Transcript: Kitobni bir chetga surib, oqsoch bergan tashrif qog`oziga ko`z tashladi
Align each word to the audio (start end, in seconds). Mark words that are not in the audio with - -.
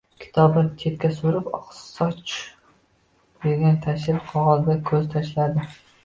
Kitobni 0.21 0.61
bir 0.67 0.69
chetga 0.83 1.09
surib, 1.17 1.49
oqsoch 1.57 2.31
bergan 3.43 3.77
tashrif 3.83 4.23
qog`oziga 4.31 4.79
ko`z 4.89 5.03
tashladi 5.17 5.67